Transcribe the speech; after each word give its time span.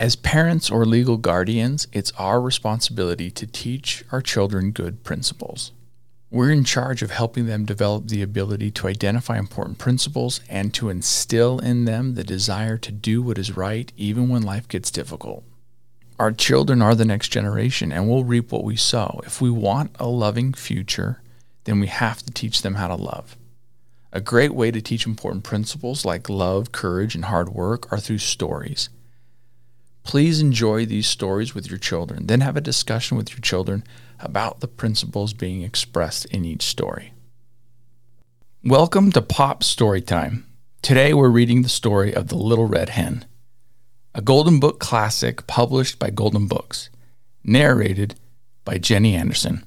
As 0.00 0.16
parents 0.16 0.70
or 0.70 0.86
legal 0.86 1.18
guardians, 1.18 1.86
it's 1.92 2.10
our 2.12 2.40
responsibility 2.40 3.30
to 3.32 3.46
teach 3.46 4.02
our 4.10 4.22
children 4.22 4.70
good 4.70 5.04
principles. 5.04 5.72
We're 6.30 6.52
in 6.52 6.64
charge 6.64 7.02
of 7.02 7.10
helping 7.10 7.44
them 7.44 7.66
develop 7.66 8.06
the 8.06 8.22
ability 8.22 8.70
to 8.70 8.88
identify 8.88 9.38
important 9.38 9.76
principles 9.76 10.40
and 10.48 10.72
to 10.72 10.88
instill 10.88 11.58
in 11.58 11.84
them 11.84 12.14
the 12.14 12.24
desire 12.24 12.78
to 12.78 12.90
do 12.90 13.20
what 13.20 13.36
is 13.36 13.58
right 13.58 13.92
even 13.94 14.30
when 14.30 14.40
life 14.40 14.66
gets 14.68 14.90
difficult. 14.90 15.44
Our 16.18 16.32
children 16.32 16.80
are 16.80 16.94
the 16.94 17.04
next 17.04 17.28
generation 17.28 17.92
and 17.92 18.08
we'll 18.08 18.24
reap 18.24 18.52
what 18.52 18.64
we 18.64 18.76
sow. 18.76 19.20
If 19.26 19.42
we 19.42 19.50
want 19.50 19.94
a 20.00 20.06
loving 20.06 20.54
future, 20.54 21.20
then 21.64 21.78
we 21.78 21.88
have 21.88 22.22
to 22.22 22.32
teach 22.32 22.62
them 22.62 22.76
how 22.76 22.88
to 22.88 22.94
love. 22.94 23.36
A 24.14 24.22
great 24.22 24.54
way 24.54 24.70
to 24.70 24.80
teach 24.80 25.04
important 25.04 25.44
principles 25.44 26.06
like 26.06 26.30
love, 26.30 26.72
courage, 26.72 27.14
and 27.14 27.26
hard 27.26 27.50
work 27.50 27.92
are 27.92 28.00
through 28.00 28.16
stories. 28.16 28.88
Please 30.02 30.40
enjoy 30.40 30.86
these 30.86 31.06
stories 31.06 31.54
with 31.54 31.68
your 31.68 31.78
children, 31.78 32.26
then 32.26 32.40
have 32.40 32.56
a 32.56 32.60
discussion 32.60 33.16
with 33.16 33.30
your 33.30 33.40
children 33.40 33.84
about 34.18 34.60
the 34.60 34.68
principles 34.68 35.32
being 35.32 35.62
expressed 35.62 36.24
in 36.26 36.44
each 36.44 36.62
story. 36.62 37.12
Welcome 38.64 39.12
to 39.12 39.22
Pop 39.22 39.62
Storytime. 39.62 40.44
Today 40.82 41.14
we're 41.14 41.28
reading 41.28 41.62
the 41.62 41.68
story 41.68 42.14
of 42.14 42.28
The 42.28 42.36
Little 42.36 42.66
Red 42.66 42.90
Hen, 42.90 43.24
a 44.14 44.22
Golden 44.22 44.58
Book 44.58 44.80
classic 44.80 45.46
published 45.46 45.98
by 45.98 46.10
Golden 46.10 46.46
Books, 46.46 46.90
narrated 47.44 48.16
by 48.64 48.78
Jenny 48.78 49.14
Anderson. 49.14 49.64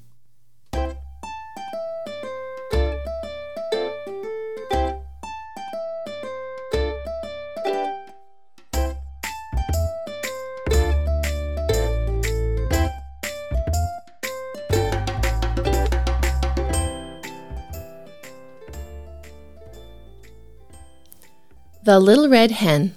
The 21.85 21.99
Little 21.99 22.29
Red 22.29 22.51
Hen. 22.51 22.95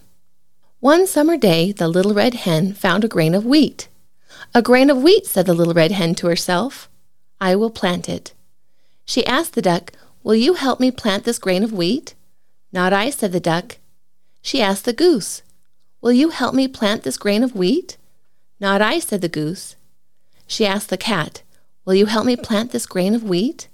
One 0.79 1.09
summer 1.09 1.37
day, 1.37 1.73
the 1.73 1.89
little 1.89 2.15
red 2.15 2.35
hen 2.35 2.73
found 2.73 3.03
a 3.03 3.09
grain 3.09 3.35
of 3.35 3.45
wheat. 3.45 3.89
A 4.55 4.63
grain 4.63 4.91
of 4.91 5.03
wheat, 5.03 5.27
said 5.27 5.47
the 5.47 5.55
little 5.55 5.75
red 5.75 5.91
hen 5.91 6.15
to 6.15 6.29
herself. 6.29 6.89
I 7.41 7.57
will 7.57 7.71
plant 7.71 8.09
it. 8.09 8.33
She 9.05 9.27
asked 9.27 9.55
the 9.55 9.61
duck, 9.61 9.91
Will 10.23 10.37
you 10.37 10.55
help 10.55 10.79
me 10.79 10.93
plant 10.93 11.25
this 11.25 11.41
grain 11.41 11.65
of 11.65 11.73
wheat? 11.73 12.15
Not 12.71 12.93
I, 12.93 13.11
said 13.11 13.33
the 13.33 13.41
duck. 13.41 13.79
She 14.41 14.63
asked 14.63 14.85
the 14.85 14.93
goose, 14.93 15.43
Will 16.01 16.13
you 16.13 16.29
help 16.29 16.55
me 16.55 16.69
plant 16.69 17.03
this 17.03 17.19
grain 17.19 17.43
of 17.43 17.57
wheat? 17.57 17.97
Not 18.61 18.81
I, 18.81 19.01
said 19.01 19.21
the 19.21 19.29
goose. 19.29 19.75
She 20.47 20.65
asked 20.65 20.91
the 20.91 20.97
cat, 20.97 21.43
Will 21.85 21.95
you 21.97 22.07
help 22.07 22.25
me 22.25 22.37
plant 22.37 22.71
this 22.71 22.87
grain 22.87 23.17
of 23.17 23.25
wheat? 23.25 23.67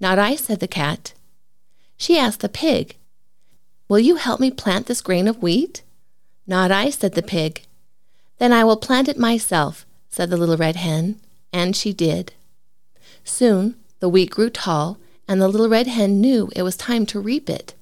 Not 0.00 0.18
I, 0.18 0.36
said 0.36 0.60
the 0.60 0.66
cat. 0.66 1.12
She 1.98 2.16
asked 2.16 2.40
the 2.40 2.48
pig, 2.48 2.96
Will 3.88 3.98
you 3.98 4.16
help 4.16 4.40
me 4.40 4.50
plant 4.50 4.86
this 4.86 5.00
grain 5.00 5.28
of 5.28 5.42
wheat? 5.42 5.82
Not 6.46 6.70
I, 6.70 6.90
said 6.90 7.14
the 7.14 7.22
pig. 7.22 7.62
Then 8.38 8.52
I 8.52 8.64
will 8.64 8.76
plant 8.76 9.08
it 9.08 9.18
myself, 9.18 9.86
said 10.08 10.30
the 10.30 10.36
little 10.36 10.56
red 10.56 10.76
hen, 10.76 11.20
and 11.52 11.76
she 11.76 11.92
did. 11.92 12.32
Soon 13.24 13.76
the 14.00 14.08
wheat 14.08 14.30
grew 14.30 14.50
tall, 14.50 14.98
and 15.28 15.40
the 15.40 15.48
little 15.48 15.68
red 15.68 15.86
hen 15.86 16.20
knew 16.20 16.50
it 16.54 16.62
was 16.62 16.76
time 16.76 17.06
to 17.06 17.20
reap 17.20 17.48
it. 17.48 17.74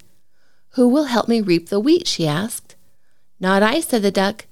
Who 0.71 0.89
will 0.89 1.05
help 1.05 1.29
me 1.29 1.41
reap 1.41 1.69
the 1.69 1.81
wheat? 1.81 2.07
she 2.07 2.27
asked. 2.27 2.75
Not 3.41 3.63
I, 3.63 3.81
said 3.81 4.03
the 4.03 4.11
duck. 4.11 4.47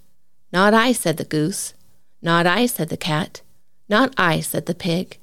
Not 0.52 0.74
I, 0.74 0.92
said 0.92 1.16
the 1.16 1.24
goose. 1.24 1.74
Not 2.20 2.46
I, 2.46 2.66
said 2.66 2.88
the 2.88 2.96
cat. 2.96 3.40
Not 3.88 4.12
I, 4.18 4.40
said 4.40 4.66
the 4.66 4.74
pig. 4.74 5.18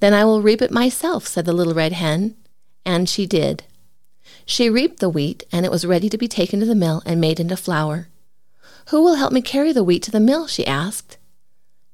Then 0.00 0.14
I 0.14 0.24
will 0.24 0.42
reap 0.42 0.62
it 0.62 0.70
myself, 0.70 1.26
said 1.26 1.44
the 1.44 1.52
little 1.52 1.74
red 1.74 1.92
hen, 1.92 2.36
and 2.84 3.08
she 3.08 3.26
did. 3.26 3.64
She 4.46 4.68
reaped 4.68 5.00
the 5.00 5.08
wheat, 5.08 5.42
and 5.50 5.64
it 5.64 5.72
was 5.72 5.86
ready 5.86 6.08
to 6.08 6.18
be 6.18 6.28
taken 6.28 6.60
to 6.60 6.66
the 6.66 6.74
mill 6.74 7.02
and 7.06 7.20
made 7.20 7.40
into 7.40 7.56
flour. 7.56 8.08
Who 8.90 9.02
will 9.02 9.14
help 9.14 9.32
me 9.32 9.40
carry 9.40 9.72
the 9.72 9.84
wheat 9.84 10.02
to 10.04 10.10
the 10.10 10.20
mill? 10.20 10.46
she 10.46 10.66
asked. 10.66 11.16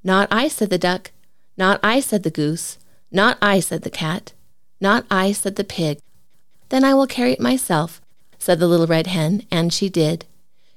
Not 0.03 0.27
I, 0.31 0.47
said 0.47 0.69
the 0.69 0.77
duck. 0.77 1.11
Not 1.57 1.79
I, 1.83 1.99
said 1.99 2.23
the 2.23 2.31
goose. 2.31 2.77
Not 3.11 3.37
I, 3.41 3.59
said 3.59 3.83
the 3.83 3.89
cat. 3.89 4.33
Not 4.79 5.05
I, 5.09 5.31
said 5.31 5.55
the 5.55 5.63
pig. 5.63 5.99
Then 6.69 6.83
I 6.83 6.93
will 6.93 7.07
carry 7.07 7.31
it 7.31 7.39
myself, 7.39 8.01
said 8.39 8.59
the 8.59 8.67
little 8.67 8.87
red 8.87 9.07
hen, 9.07 9.45
and 9.51 9.71
she 9.71 9.89
did. 9.89 10.25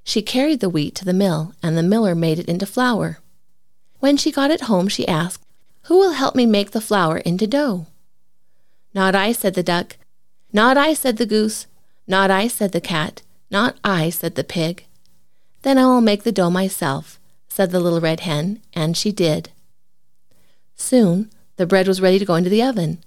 She 0.04 0.22
carried 0.22 0.60
the 0.60 0.68
wheat 0.68 0.94
to 0.96 1.04
the 1.04 1.12
mill, 1.12 1.54
and 1.62 1.76
the 1.76 1.82
miller 1.82 2.14
made 2.14 2.38
it 2.38 2.48
into 2.48 2.66
flour. 2.66 3.18
When 4.00 4.16
she 4.16 4.30
got 4.30 4.50
it 4.50 4.62
home, 4.62 4.88
she 4.88 5.08
asked, 5.08 5.42
Who 5.84 5.98
will 5.98 6.12
help 6.12 6.34
me 6.34 6.46
make 6.46 6.72
the 6.72 6.80
flour 6.80 7.18
into 7.18 7.46
dough? 7.46 7.86
Not 8.92 9.14
I, 9.14 9.32
said 9.32 9.54
the 9.54 9.62
duck. 9.62 9.96
Not 10.54 10.78
I, 10.78 10.94
said 10.94 11.16
the 11.16 11.26
goose. 11.26 11.66
Not 12.06 12.30
I, 12.30 12.46
said 12.46 12.70
the 12.70 12.80
cat. 12.80 13.22
Not 13.50 13.76
I, 13.82 14.08
said 14.08 14.36
the 14.36 14.44
pig. 14.44 14.86
Then 15.62 15.78
I 15.78 15.86
will 15.86 16.00
make 16.00 16.22
the 16.22 16.30
dough 16.30 16.48
myself, 16.48 17.18
said 17.48 17.72
the 17.72 17.80
little 17.80 18.00
red 18.00 18.20
hen, 18.20 18.62
and 18.72 18.96
she 18.96 19.10
did. 19.10 19.50
Soon 20.76 21.28
the 21.56 21.66
bread 21.66 21.88
was 21.88 22.00
ready 22.00 22.20
to 22.20 22.24
go 22.24 22.36
into 22.36 22.50
the 22.50 22.62
oven. 22.62 23.02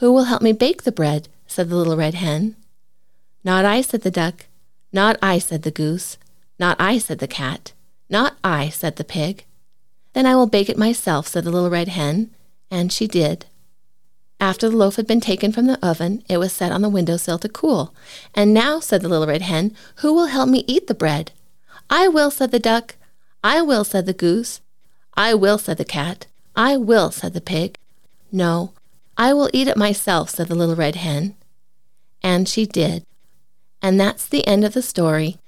Who 0.00 0.12
will 0.12 0.24
help 0.24 0.42
me 0.42 0.52
bake 0.52 0.82
the 0.82 0.92
bread? 0.92 1.28
said 1.46 1.70
the 1.70 1.76
little 1.76 1.96
red 1.96 2.14
hen. 2.14 2.56
Not 3.42 3.64
I, 3.64 3.80
said 3.80 4.02
the 4.02 4.10
duck. 4.10 4.46
Not 4.92 5.16
I, 5.22 5.38
said 5.38 5.62
the 5.62 5.70
goose. 5.70 6.18
Not 6.58 6.78
I, 6.78 6.98
said 6.98 7.20
the 7.20 7.26
cat. 7.26 7.72
Not 8.10 8.36
I, 8.44 8.68
said 8.68 8.96
the 8.96 9.04
pig. 9.04 9.46
Then 10.12 10.26
I 10.26 10.36
will 10.36 10.46
bake 10.46 10.68
it 10.68 10.76
myself, 10.76 11.26
said 11.26 11.44
the 11.44 11.50
little 11.50 11.70
red 11.70 11.88
hen, 11.88 12.34
and 12.70 12.92
she 12.92 13.06
did. 13.06 13.46
After 14.42 14.68
the 14.68 14.76
loaf 14.76 14.96
had 14.96 15.06
been 15.06 15.20
taken 15.20 15.52
from 15.52 15.66
the 15.66 15.78
oven, 15.86 16.24
it 16.28 16.38
was 16.38 16.52
set 16.52 16.72
on 16.72 16.82
the 16.82 16.88
window 16.88 17.16
sill 17.16 17.38
to 17.38 17.48
cool. 17.48 17.94
And 18.34 18.52
now, 18.52 18.80
said 18.80 19.00
the 19.00 19.08
little 19.08 19.28
red 19.28 19.42
hen, 19.42 19.72
who 19.98 20.12
will 20.12 20.26
help 20.26 20.48
me 20.48 20.64
eat 20.66 20.88
the 20.88 20.96
bread? 20.96 21.30
I 21.88 22.08
will, 22.08 22.28
said 22.28 22.50
the 22.50 22.58
duck. 22.58 22.96
I 23.44 23.62
will, 23.62 23.84
said 23.84 24.04
the 24.04 24.12
goose. 24.12 24.60
I 25.14 25.32
will, 25.32 25.58
said 25.58 25.78
the 25.78 25.84
cat. 25.84 26.26
I 26.56 26.76
will, 26.76 27.12
said 27.12 27.34
the 27.34 27.40
pig. 27.40 27.78
No, 28.32 28.72
I 29.16 29.32
will 29.32 29.48
eat 29.52 29.68
it 29.68 29.76
myself, 29.76 30.30
said 30.30 30.48
the 30.48 30.56
little 30.56 30.74
red 30.74 30.96
hen. 30.96 31.36
And 32.20 32.48
she 32.48 32.66
did. 32.66 33.06
And 33.80 34.00
that's 34.00 34.26
the 34.26 34.44
end 34.44 34.64
of 34.64 34.74
the 34.74 34.82
story. 34.82 35.38